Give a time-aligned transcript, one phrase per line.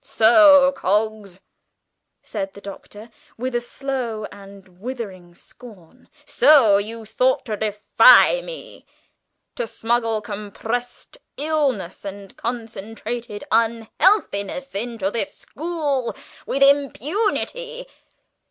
[0.03, 1.39] "So, Coggs,"
[2.23, 8.87] said the Doctor, with a slow and withering scorn, "so you thought to defy me;
[9.55, 16.15] to smuggle compressed illness and concentrated unhealthiness into this school
[16.47, 17.85] with impunity?